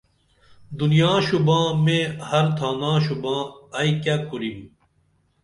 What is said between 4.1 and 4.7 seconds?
کُرِم